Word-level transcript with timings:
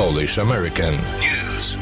Polish 0.00 0.38
American. 0.38 0.94
News. 0.94 1.76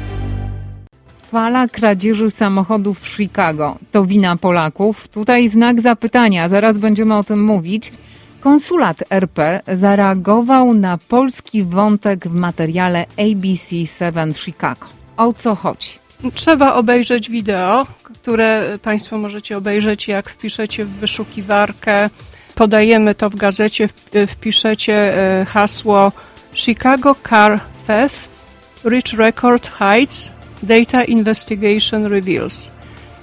Fala 1.30 1.68
kradzieży 1.68 2.30
samochodów 2.30 3.00
w 3.00 3.08
Chicago 3.08 3.78
to 3.92 4.04
wina 4.04 4.36
Polaków? 4.36 5.08
Tutaj 5.08 5.48
znak 5.48 5.80
zapytania, 5.80 6.48
zaraz 6.48 6.78
będziemy 6.78 7.16
o 7.16 7.24
tym 7.24 7.44
mówić. 7.44 7.92
Konsulat 8.40 9.04
RP 9.10 9.60
zareagował 9.72 10.74
na 10.74 10.98
polski 10.98 11.62
wątek 11.62 12.28
w 12.28 12.34
materiale 12.34 13.06
ABC7 13.16 14.34
Chicago. 14.34 14.86
O 15.16 15.32
co 15.32 15.54
chodzi? 15.54 15.90
Trzeba 16.34 16.74
obejrzeć 16.74 17.30
wideo, 17.30 17.86
które 18.02 18.78
Państwo 18.82 19.18
możecie 19.18 19.56
obejrzeć, 19.56 20.08
jak 20.08 20.30
wpiszecie 20.30 20.84
w 20.84 20.90
wyszukiwarkę. 20.90 22.10
Podajemy 22.54 23.14
to 23.14 23.30
w 23.30 23.36
gazecie, 23.36 23.88
wpiszecie 24.26 24.94
e, 24.94 25.44
hasło 25.44 26.12
Chicago 26.54 27.16
Car 27.28 27.60
Theft, 27.88 28.44
Rich 28.84 29.18
Record 29.18 29.70
Heights, 29.78 30.32
Data 30.62 31.04
Investigation 31.04 32.06
Reveals. 32.06 32.70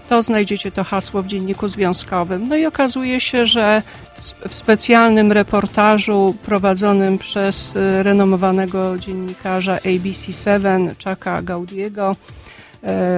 To 0.10 0.22
znajdziecie 0.22 0.72
to 0.72 0.84
hasło 0.84 1.22
w 1.22 1.28
dzienniku 1.28 1.68
związkowym. 1.68 2.48
No 2.48 2.56
i 2.56 2.66
okazuje 2.66 3.22
się, 3.22 3.46
że 3.46 3.82
w 4.48 4.56
specjalnym 4.56 5.32
reportażu 5.32 6.36
prowadzonym 6.46 7.18
przez 7.18 7.76
e, 7.76 8.04
renomowanego 8.04 8.98
dziennikarza 8.98 9.78
ABC7 9.78 10.96
Chucka 11.04 11.42
Gaudiego 11.42 12.16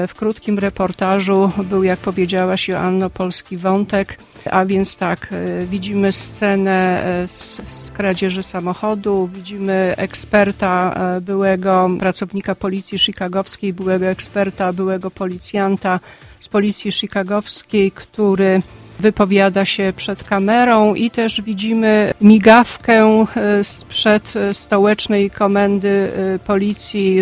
w 0.08 0.14
krótkim 0.16 0.60
reportażu 0.60 1.52
był, 1.64 1.84
jak 1.84 2.00
powiedziałaś, 2.00 2.68
Joanno, 2.68 3.10
polski 3.10 3.58
wątek, 3.58 4.18
a 4.52 4.66
więc 4.66 4.98
tak, 4.98 5.28
e, 5.32 5.66
widzimy 5.66 6.12
scenę 6.12 7.04
e, 7.06 7.28
z, 7.28 7.62
z 7.66 7.92
kradzieży 7.92 8.44
samochodu, 8.44 9.30
widzimy 9.34 9.94
eksperta, 9.98 10.96
byłego 11.22 11.90
pracownika 12.00 12.56
policji 12.56 13.00
chicagowskiej, 13.00 13.74
byłego 13.74 14.06
eksperta, 14.06 14.74
byłego 14.74 15.12
policjanta 15.12 16.00
z 16.40 16.48
policji 16.48 16.92
chicagowskiej, 16.92 17.92
który 17.92 18.62
wypowiada 19.00 19.66
się 19.66 19.94
przed 19.96 20.24
kamerą 20.24 20.96
i 20.96 21.12
też 21.12 21.42
widzimy 21.42 22.14
migawkę 22.22 23.26
sprzed 23.64 24.34
stołecznej 24.54 25.30
komendy 25.30 26.12
policji 26.46 27.20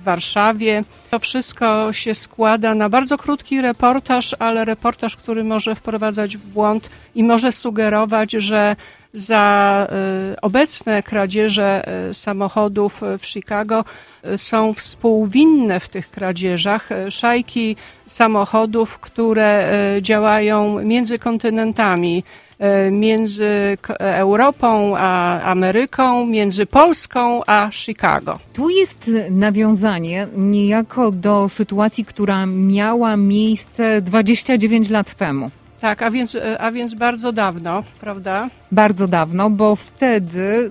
w, 0.00 0.02
Warszawie. 0.02 0.84
To 1.10 1.18
wszystko 1.18 1.92
się 1.92 2.14
składa 2.14 2.74
na 2.74 2.88
bardzo 2.88 3.18
krótki 3.18 3.60
reportaż, 3.60 4.36
ale 4.38 4.64
reportaż, 4.64 5.16
który 5.16 5.44
może 5.44 5.74
wprowadzać 5.74 6.36
w 6.36 6.44
błąd 6.44 6.90
i 7.14 7.24
może 7.24 7.52
sugerować, 7.52 8.32
że 8.32 8.76
za 9.14 9.86
y, 10.32 10.40
obecne 10.40 11.02
kradzieże 11.02 11.88
y, 12.10 12.14
samochodów 12.14 13.00
w 13.18 13.26
Chicago 13.26 13.84
y, 14.24 14.38
są 14.38 14.72
współwinne 14.72 15.80
w 15.80 15.88
tych 15.88 16.10
kradzieżach 16.10 16.88
szajki 17.10 17.76
samochodów, 18.06 18.98
które 18.98 19.70
działają 20.00 20.82
między 20.82 21.18
kontynentami. 21.18 22.24
E, 22.60 22.90
między 22.90 23.78
Europą 23.98 24.94
a 24.96 25.40
Ameryką, 25.42 26.26
między 26.26 26.66
Polską 26.66 27.40
a 27.46 27.68
Chicago. 27.72 28.38
Tu 28.52 28.70
jest 28.70 29.10
nawiązanie 29.30 30.26
niejako 30.36 31.10
do 31.10 31.48
sytuacji, 31.48 32.04
która 32.04 32.46
miała 32.46 33.16
miejsce 33.16 34.02
29 34.02 34.90
lat 34.90 35.14
temu. 35.14 35.50
Tak, 35.80 36.02
a 36.02 36.10
więc, 36.10 36.34
e, 36.34 36.60
a 36.60 36.72
więc 36.72 36.94
bardzo 36.94 37.32
dawno, 37.32 37.82
prawda? 38.00 38.50
Bardzo 38.72 39.08
dawno, 39.08 39.50
bo 39.50 39.76
wtedy 39.76 40.70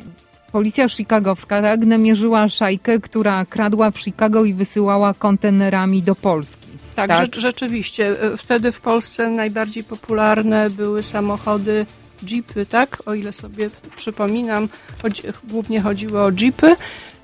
policja 0.51 0.89
chicagowska 0.89 1.61
tak, 1.61 1.85
namierzyła 1.85 2.49
szajkę, 2.49 2.99
która 2.99 3.45
kradła 3.45 3.91
w 3.91 3.99
Chicago 3.99 4.45
i 4.45 4.53
wysyłała 4.53 5.13
kontenerami 5.13 6.03
do 6.03 6.15
Polski. 6.15 6.68
Tak, 7.07 7.17
tak? 7.17 7.41
rzeczywiście. 7.41 8.21
E, 8.21 8.37
wtedy 8.37 8.71
w 8.71 8.81
Polsce 8.81 9.29
najbardziej 9.29 9.83
popularne 9.83 10.69
były 10.69 11.03
samochody 11.03 11.85
jeepy, 12.27 12.65
tak? 12.65 12.97
O 13.05 13.13
ile 13.13 13.33
sobie 13.33 13.69
przypominam, 13.95 14.69
chodzi, 15.01 15.23
głównie 15.43 15.81
chodziło 15.81 16.21
o 16.21 16.31
jeepy 16.41 16.75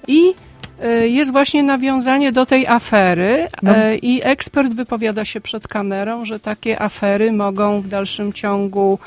i 0.08 0.34
e, 0.81 1.08
jest 1.08 1.31
właśnie 1.31 1.64
nawiązanie 1.64 2.31
do 2.31 2.46
tej 2.46 2.68
afery 2.68 3.47
no. 3.62 3.75
E, 3.75 3.97
i 3.97 4.22
ekspert 4.24 4.74
wypowiada 4.74 5.25
się 5.25 5.41
przed 5.41 5.68
kamerą, 5.68 6.25
że 6.25 6.40
takie 6.40 6.81
afery 6.81 7.31
mogą 7.31 7.81
w 7.81 7.88
dalszym 7.88 8.34
ciągu 8.34 9.00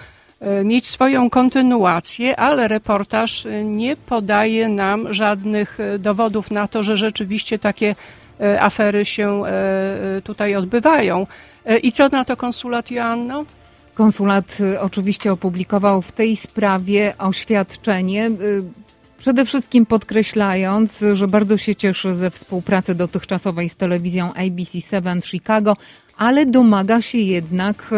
mieć 0.64 0.86
swoją 0.86 1.30
kontynuację, 1.30 2.40
ale 2.40 2.68
reportaż 2.68 3.46
nie 3.64 3.96
podaje 3.96 4.68
nam 4.68 5.12
żadnych 5.14 5.78
dowodów 5.98 6.50
na 6.50 6.68
to, 6.68 6.82
że 6.82 6.96
rzeczywiście 6.96 7.58
takie 7.58 7.94
afery 8.60 9.04
się 9.04 9.43
e, 9.44 9.49
e, 10.16 10.22
tutaj 10.22 10.56
odbywają. 10.56 11.26
I 11.82 11.93
co 11.93 12.09
na 12.09 12.25
to 12.25 12.37
konsulat 12.37 12.91
Joanno? 12.91 13.44
Konsulat 13.94 14.59
oczywiście 14.81 15.32
opublikował 15.32 16.03
w 16.03 16.12
tej 16.12 16.37
sprawie 16.37 17.15
oświadczenie. 17.19 18.31
Przede 19.19 19.44
wszystkim 19.44 19.87
podkreślając, 19.87 21.04
że 21.12 21.28
bardzo 21.28 21.56
się 21.56 21.75
cieszy 21.75 22.15
ze 22.15 22.31
współpracy 22.31 22.94
dotychczasowej 22.94 23.69
z 23.69 23.76
telewizją 23.76 24.31
ABC7 24.31 25.26
Chicago, 25.26 25.76
ale 26.18 26.46
domaga 26.46 27.02
się 27.02 27.18
jednak 27.18 27.90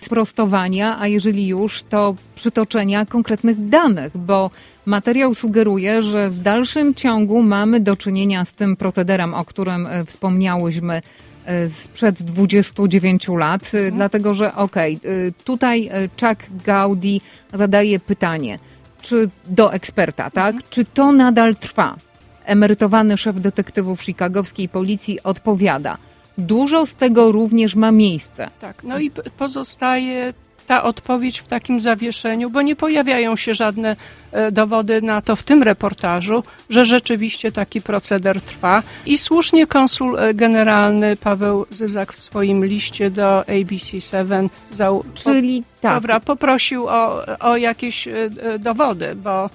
sprostowania, 0.00 0.96
a 1.00 1.06
jeżeli 1.06 1.46
już, 1.46 1.82
to 1.82 2.14
przytoczenia 2.34 3.06
konkretnych 3.06 3.68
danych, 3.68 4.16
bo 4.16 4.50
materiał 4.86 5.34
sugeruje, 5.34 6.02
że 6.02 6.30
w 6.30 6.40
dalszym 6.40 6.94
ciągu 6.94 7.42
mamy 7.42 7.80
do 7.80 7.96
czynienia 7.96 8.44
z 8.44 8.52
tym 8.52 8.76
procederem, 8.76 9.34
o 9.34 9.44
którym 9.44 9.86
e, 9.86 10.04
wspomniałyśmy 10.04 11.02
e, 11.44 11.68
sprzed 11.68 12.22
29 12.22 13.28
lat, 13.28 13.62
e, 13.74 13.78
mhm. 13.78 13.94
dlatego 13.94 14.34
że 14.34 14.54
okej, 14.54 14.96
okay, 14.96 15.32
tutaj 15.44 15.90
Chuck 16.20 16.46
Gaudi 16.64 17.20
zadaje 17.52 18.00
pytanie, 18.00 18.58
czy 19.00 19.28
do 19.46 19.72
eksperta, 19.72 20.30
tak? 20.30 20.54
Mhm. 20.54 20.70
Czy 20.70 20.84
to 20.84 21.12
nadal 21.12 21.56
trwa? 21.56 21.96
Emerytowany 22.44 23.18
szef 23.18 23.40
detektywów 23.40 24.00
chicagowskiej 24.00 24.68
policji 24.68 25.22
odpowiada. 25.22 25.98
Dużo 26.38 26.86
z 26.86 26.94
tego 26.94 27.32
również 27.32 27.74
ma 27.74 27.92
miejsce. 27.92 28.50
Tak, 28.60 28.84
no 28.84 28.98
i 28.98 29.10
pozostaje 29.38 30.32
ta 30.68 30.82
odpowiedź 30.82 31.38
w 31.38 31.46
takim 31.46 31.80
zawieszeniu, 31.80 32.50
bo 32.50 32.62
nie 32.62 32.76
pojawiają 32.76 33.36
się 33.36 33.54
żadne 33.54 33.96
e, 34.32 34.52
dowody 34.52 35.02
na 35.02 35.22
to 35.22 35.36
w 35.36 35.42
tym 35.42 35.62
reportażu, 35.62 36.42
że 36.70 36.84
rzeczywiście 36.84 37.52
taki 37.52 37.82
proceder 37.82 38.40
trwa. 38.40 38.82
I 39.06 39.18
słusznie 39.18 39.66
konsul 39.66 40.18
e, 40.18 40.34
generalny 40.34 41.16
Paweł 41.16 41.66
Zyzak 41.70 42.12
w 42.12 42.16
swoim 42.16 42.64
liście 42.64 43.10
do 43.10 43.40
ABC7 43.40 44.48
za, 44.70 44.90
Czyli 45.14 45.64
tak. 45.80 45.94
Dobra, 45.94 46.20
poprosił 46.20 46.86
o, 46.88 47.26
o 47.40 47.56
jakieś 47.56 48.08
e, 48.08 48.30
dowody, 48.58 49.14
bo 49.14 49.50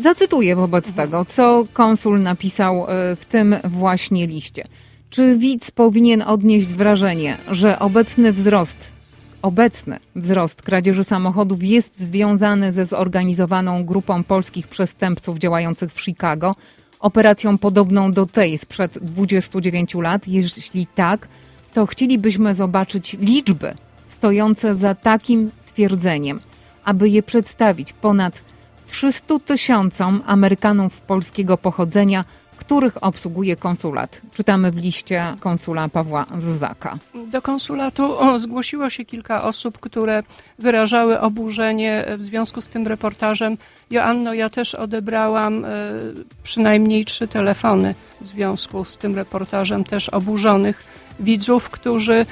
Zacytuję 0.00 0.56
wobec 0.56 0.88
mhm. 0.88 1.06
tego, 1.06 1.24
co 1.24 1.64
konsul 1.72 2.20
napisał 2.20 2.86
w 3.16 3.24
tym 3.24 3.56
właśnie 3.64 4.26
liście. 4.26 4.64
Czy 5.16 5.36
widz 5.36 5.70
powinien 5.70 6.22
odnieść 6.22 6.66
wrażenie, 6.66 7.38
że 7.50 7.78
obecny 7.78 8.32
wzrost 8.32 8.92
obecny 9.42 9.98
wzrost 10.16 10.62
kradzieży 10.62 11.04
samochodów 11.04 11.62
jest 11.62 12.00
związany 12.00 12.72
ze 12.72 12.86
zorganizowaną 12.86 13.84
grupą 13.84 14.24
polskich 14.24 14.68
przestępców 14.68 15.38
działających 15.38 15.92
w 15.92 16.00
Chicago, 16.00 16.54
operacją 17.00 17.58
podobną 17.58 18.12
do 18.12 18.26
tej 18.26 18.58
sprzed 18.58 18.98
29 18.98 19.94
lat? 19.94 20.28
Jeśli 20.28 20.86
tak, 20.86 21.28
to 21.74 21.86
chcielibyśmy 21.86 22.54
zobaczyć 22.54 23.16
liczby 23.20 23.74
stojące 24.08 24.74
za 24.74 24.94
takim 24.94 25.50
twierdzeniem, 25.66 26.40
aby 26.84 27.08
je 27.08 27.22
przedstawić 27.22 27.92
ponad 27.92 28.44
300 28.86 29.38
tysiącom 29.38 30.22
Amerykanów 30.26 31.00
polskiego 31.00 31.58
pochodzenia 31.58 32.24
których 32.56 33.04
obsługuje 33.04 33.56
konsulat. 33.56 34.20
Czytamy 34.34 34.70
w 34.70 34.76
liście 34.76 35.34
konsula 35.40 35.88
Pawła 35.88 36.26
Zzaka. 36.38 36.98
Do 37.26 37.42
konsulatu 37.42 38.16
zgłosiło 38.38 38.90
się 38.90 39.04
kilka 39.04 39.42
osób, 39.44 39.78
które 39.78 40.22
wyrażały 40.58 41.20
oburzenie 41.20 42.04
w 42.18 42.22
związku 42.22 42.60
z 42.60 42.68
tym 42.68 42.86
reportażem. 42.86 43.58
Joanno, 43.90 44.34
ja 44.34 44.50
też 44.50 44.74
odebrałam 44.74 45.64
e, 45.64 45.68
przynajmniej 46.42 47.04
trzy 47.04 47.28
telefony 47.28 47.94
w 48.20 48.26
związku 48.26 48.84
z 48.84 48.98
tym 48.98 49.14
reportażem, 49.14 49.84
też 49.84 50.08
oburzonych 50.08 50.84
widzów, 51.20 51.70
którzy 51.70 52.26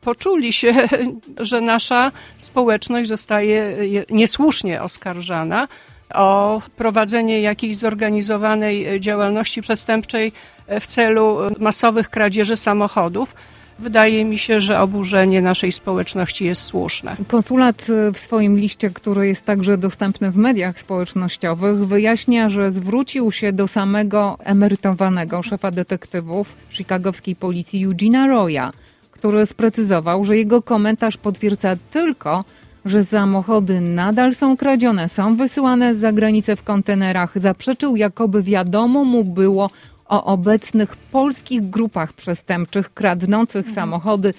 poczuli 0.00 0.52
się, 0.52 0.74
że 1.50 1.60
nasza 1.60 2.12
społeczność 2.38 3.08
zostaje 3.08 3.76
niesłusznie 4.10 4.82
oskarżana 4.82 5.68
o 6.14 6.62
prowadzenie 6.76 7.40
jakiejś 7.40 7.76
zorganizowanej 7.76 9.00
działalności 9.00 9.60
przestępczej 9.60 10.32
w 10.80 10.86
celu 10.86 11.38
masowych 11.58 12.10
kradzieży 12.10 12.56
samochodów. 12.56 13.34
wydaje 13.78 14.24
mi 14.24 14.38
się, 14.38 14.60
że 14.60 14.80
oburzenie 14.80 15.42
naszej 15.42 15.72
społeczności 15.72 16.44
jest 16.44 16.62
słuszne. 16.62 17.16
Konsulat 17.28 17.86
w 18.14 18.18
swoim 18.18 18.56
liście, 18.56 18.90
który 18.90 19.26
jest 19.26 19.44
także 19.44 19.78
dostępny 19.78 20.30
w 20.30 20.36
mediach 20.36 20.80
społecznościowych, 20.80 21.86
wyjaśnia, 21.86 22.48
że 22.48 22.70
zwrócił 22.70 23.32
się 23.32 23.52
do 23.52 23.68
samego 23.68 24.38
emerytowanego 24.44 25.42
szefa 25.42 25.70
detektywów 25.70 26.54
chicagowskiej 26.70 27.36
policji 27.36 27.84
Eugena 27.84 28.26
Roya, 28.26 28.72
który 29.10 29.46
sprecyzował, 29.46 30.24
że 30.24 30.36
jego 30.36 30.62
komentarz 30.62 31.16
potwierdza 31.16 31.76
tylko, 31.90 32.44
że 32.88 33.04
samochody 33.04 33.80
nadal 33.80 34.34
są 34.34 34.56
kradzione, 34.56 35.08
są 35.08 35.36
wysyłane 35.36 35.94
za 35.94 36.12
granicę 36.12 36.56
w 36.56 36.62
kontenerach. 36.62 37.38
Zaprzeczył, 37.38 37.96
jakoby 37.96 38.42
wiadomo 38.42 39.04
mu 39.04 39.24
było 39.24 39.70
o 40.06 40.24
obecnych 40.24 40.96
polskich 40.96 41.70
grupach 41.70 42.12
przestępczych 42.12 42.94
kradnących 42.94 43.66
mhm. 43.66 43.74
samochody 43.74 44.34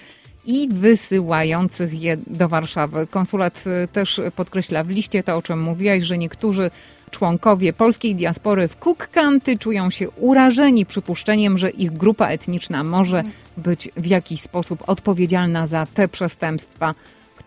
i 0.46 0.68
wysyłających 0.68 2.02
je 2.02 2.16
do 2.26 2.48
Warszawy. 2.48 3.06
Konsulat 3.06 3.64
y, 3.84 3.88
też 3.88 4.20
podkreśla 4.36 4.84
w 4.84 4.88
liście 4.88 5.22
to, 5.22 5.36
o 5.36 5.42
czym 5.42 5.62
mówiłaś, 5.62 6.02
że 6.02 6.18
niektórzy 6.18 6.70
członkowie 7.10 7.72
polskiej 7.72 8.14
diaspory 8.14 8.68
w 8.68 8.76
Cook 8.76 9.08
County 9.08 9.58
czują 9.58 9.90
się 9.90 10.10
urażeni 10.10 10.86
przypuszczeniem, 10.86 11.58
że 11.58 11.70
ich 11.70 11.92
grupa 11.92 12.28
etniczna 12.28 12.84
może 12.84 13.18
mhm. 13.18 13.34
być 13.56 13.88
w 13.96 14.06
jakiś 14.06 14.40
sposób 14.40 14.82
odpowiedzialna 14.86 15.66
za 15.66 15.86
te 15.94 16.08
przestępstwa 16.08 16.94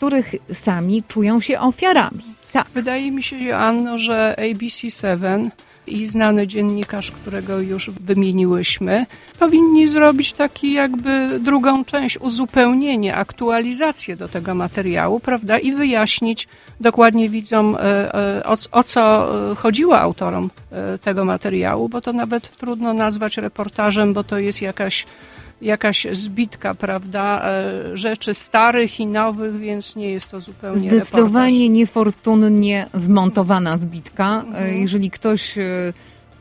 których 0.03 0.35
sami 0.53 1.03
czują 1.07 1.39
się 1.39 1.59
ofiarami. 1.59 2.23
Tak. 2.51 2.67
Wydaje 2.73 3.11
mi 3.11 3.23
się, 3.23 3.37
Joanno, 3.37 3.97
że 3.97 4.35
ABC7 4.37 5.49
i 5.87 6.07
znany 6.07 6.47
dziennikarz, 6.47 7.11
którego 7.11 7.59
już 7.59 7.89
wymieniłyśmy, 7.89 9.05
powinni 9.39 9.87
zrobić 9.87 10.33
taki 10.33 10.73
jakby 10.73 11.39
drugą 11.39 11.85
część, 11.85 12.17
uzupełnienie, 12.17 13.15
aktualizację 13.15 14.15
do 14.15 14.27
tego 14.27 14.55
materiału, 14.55 15.19
prawda, 15.19 15.59
i 15.59 15.71
wyjaśnić 15.71 16.47
dokładnie 16.79 17.29
widzom, 17.29 17.75
e, 17.75 17.79
e, 18.15 18.43
o, 18.43 18.55
o 18.71 18.83
co 18.83 19.27
chodziło 19.55 19.99
autorom 19.99 20.49
e, 20.71 20.97
tego 20.97 21.25
materiału, 21.25 21.89
bo 21.89 22.01
to 22.01 22.13
nawet 22.13 22.57
trudno 22.57 22.93
nazwać 22.93 23.37
reportażem, 23.37 24.13
bo 24.13 24.23
to 24.23 24.37
jest 24.37 24.61
jakaś 24.61 25.05
jakaś 25.63 26.07
zbitka, 26.11 26.73
prawda, 26.73 27.41
e, 27.45 27.97
rzeczy 27.97 28.33
starych 28.33 28.99
i 28.99 29.07
nowych, 29.07 29.57
więc 29.59 29.95
nie 29.95 30.11
jest 30.11 30.31
to 30.31 30.39
zupełnie 30.39 30.89
Zdecydowanie 30.89 31.53
reportaż. 31.53 31.75
niefortunnie 31.75 32.87
zmontowana 32.93 33.77
zbitka. 33.77 34.43
E, 34.45 34.47
mhm. 34.47 34.81
Jeżeli 34.81 35.11
ktoś 35.11 35.57
e, 35.57 35.93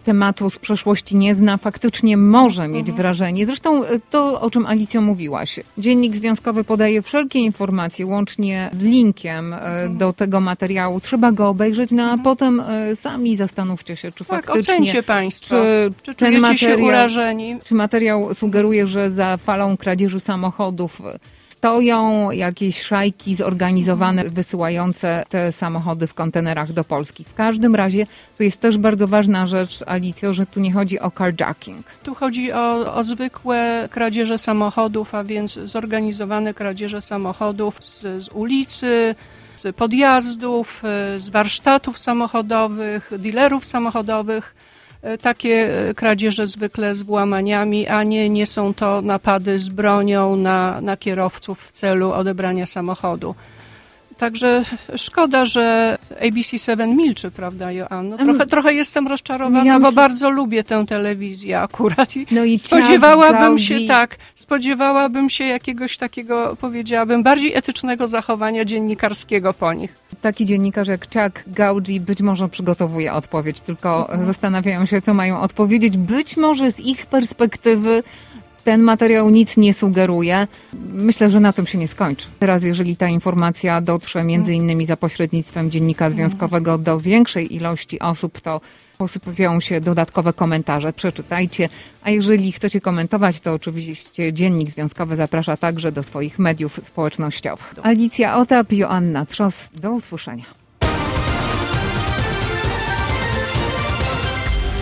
tematu 0.03 0.51
z 0.51 0.59
przeszłości 0.59 1.17
nie 1.17 1.35
zna, 1.35 1.57
faktycznie 1.57 2.17
może 2.17 2.69
mieć 2.69 2.89
mhm. 2.89 2.97
wrażenie. 2.97 3.47
Zresztą 3.47 3.85
e, 3.85 4.01
to, 4.11 4.41
o 4.41 4.51
czym 4.51 4.67
Alicjo 4.67 5.01
mówiłaś. 5.01 5.61
Dziennik 5.79 6.17
Związkowy 6.17 6.65
podaje 6.65 7.03
wszelkie 7.03 7.39
informacje, 7.39 8.07
łącznie 8.07 8.71
z 8.73 8.81
linkiem 8.81 9.53
e, 9.53 9.57
mhm. 9.57 9.99
do 9.99 10.13
tego 10.13 10.41
materiału. 10.41 11.01
Trzeba 11.01 11.33
go 11.33 11.49
obejrzeć, 11.49 11.91
no 11.91 12.03
a 12.03 12.07
mhm. 12.07 12.23
potem 12.23 12.61
e, 12.61 12.97
sami 12.97 13.37
zastanówcie 13.37 13.97
się, 13.97 14.13
czy 14.13 14.25
tak, 14.25 14.47
faktycznie... 14.47 15.03
Państwo, 15.03 15.57
czy, 15.57 15.93
czy 16.03 16.15
ten 16.15 16.41
materiał, 16.41 16.79
się 16.79 16.85
urażeni. 16.85 17.59
Czy 17.65 17.75
materiał 17.75 18.35
sugeruje, 18.35 18.87
że 18.87 19.11
za 19.11 19.37
falą 19.37 19.77
kradzieży 19.77 20.21
samochodów 20.21 21.03
stoją 21.63 22.31
jakieś 22.31 22.83
szajki 22.83 23.35
zorganizowane, 23.35 24.25
wysyłające 24.25 25.25
te 25.29 25.53
samochody 25.53 26.07
w 26.07 26.15
kontenerach 26.15 26.73
do 26.73 26.85
Polski. 26.85 27.25
W 27.25 27.35
każdym 27.35 27.75
razie 27.75 28.07
tu 28.37 28.43
jest 28.43 28.61
też 28.61 28.79
bardzo 28.79 29.09
ważna 29.09 29.47
rzecz, 29.47 29.83
Alicjo, 29.87 30.35
że 30.35 30.47
tu 30.47 30.61
nie 30.61 30.73
chodzi 30.73 31.01
o 31.01 31.11
carjacking. 31.11 31.87
Tu 32.03 32.15
chodzi 32.15 32.53
o, 32.53 32.95
o 32.95 33.05
zwykłe 33.05 33.89
kradzieże 33.91 34.39
samochodów, 34.39 35.15
a 35.15 35.25
więc 35.25 35.59
zorganizowane 35.65 36.55
kradzieże 36.55 37.03
samochodów 37.03 37.85
z, 37.85 38.25
z 38.25 38.29
ulicy, 38.29 39.15
z 39.57 39.77
podjazdów, 39.77 40.83
z 41.19 41.29
warsztatów 41.29 41.99
samochodowych, 41.99 43.11
dealerów 43.19 43.65
samochodowych 43.65 44.55
E, 44.55 44.72
takie 45.21 45.89
e, 45.89 45.95
kradzieże 45.95 46.47
zwykle 46.47 46.95
z 46.95 47.03
włamaniami, 47.03 47.89
a 47.89 48.03
nie, 48.03 48.31
nie 48.31 48.47
są 48.47 48.75
to 48.75 49.03
napady 49.03 49.61
z 49.61 49.69
bronią 49.69 50.37
na, 50.37 50.81
na 50.81 50.97
kierowców 50.97 51.63
w 51.63 51.71
celu 51.71 52.13
odebrania 52.13 52.67
samochodu. 52.67 53.35
Także 54.19 54.65
szkoda, 54.97 55.45
że 55.45 55.99
ABC7 56.23 56.97
milczy, 56.97 57.31
prawda, 57.31 57.73
Joanno? 57.73 58.19
Trochę, 58.19 58.47
trochę 58.47 58.75
jestem 58.75 59.09
rozczarowana, 59.09 59.65
ja 59.65 59.81
bo 59.81 59.93
bardzo 59.93 60.31
lubię 60.31 60.65
tę 60.65 60.85
telewizję 60.87 61.61
akurat. 61.61 62.17
I, 62.17 62.27
no 62.31 62.45
i 62.45 62.59
spodziewałabym 62.59 63.59
się, 63.59 63.79
tak, 63.89 64.17
spodziewałabym 64.35 65.31
się 65.31 65.45
jakiegoś 65.45 65.97
takiego, 65.97 66.57
powiedziałabym, 66.61 67.23
bardziej 67.23 67.55
etycznego 67.55 68.07
zachowania 68.07 68.65
dziennikarskiego 68.65 69.55
po 69.55 69.73
nich. 69.73 69.95
Taki 70.21 70.47
dziennikarz 70.47 70.89
jak 70.89 71.07
Chuck 71.07 71.43
Gaudzi 71.47 72.01
być 72.01 72.23
może 72.23 72.49
przygotowuje 72.49 73.13
odpowiedź, 73.13 73.61
tylko 73.61 74.01
mhm. 74.01 74.27
zastanawiają 74.27 74.87
się, 74.87 75.01
co 75.01 75.15
mają 75.15 75.41
odpowiedzieć. 75.41 75.97
Być 75.97 76.37
może 76.37 76.71
z 76.71 76.81
ich 76.81 77.07
perspektywy 77.07 78.03
ten 78.65 78.83
materiał 78.83 79.31
nic 79.31 79.57
nie 79.57 79.75
sugeruje. 79.75 80.47
Myślę, 80.93 81.31
że 81.31 81.41
na 81.41 81.53
tym 81.53 81.67
się 81.67 81.79
nie 81.79 81.89
skończy. 81.89 82.27
Teraz, 82.39 82.63
jeżeli 82.63 82.97
ta 82.97 83.09
informacja 83.09 83.81
dotrze 83.81 84.25
między 84.25 84.55
innymi 84.55 84.87
za 84.87 84.97
pośrednictwem 84.97 85.71
dziennika 85.71 86.11
związkowego 86.11 86.79
do 86.79 87.01
większej 87.01 87.55
ilości 87.55 88.01
osób, 88.01 88.41
to 88.41 88.61
posypią 88.99 89.61
się 89.61 89.81
dodatkowe 89.81 90.33
komentarze. 90.33 90.93
Przeczytajcie. 90.93 91.69
A 92.03 92.11
jeżeli 92.11 92.53
chcecie 92.53 92.81
komentować, 92.81 93.41
to 93.41 93.53
oczywiście 93.53 94.33
Dziennik 94.33 94.71
Związkowy 94.71 95.17
zaprasza 95.17 95.57
także 95.57 95.93
do 95.93 96.03
swoich 96.03 96.39
mediów 96.39 96.81
społecznościowych. 96.83 97.75
Alicja 97.83 98.37
Otap, 98.37 98.73
Joanna 98.73 99.27
Trzos. 99.27 99.71
Do 99.75 99.93
usłyszenia. 99.93 100.45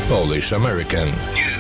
Polish 0.09 0.53
American 0.53 1.09
News. 1.09 1.60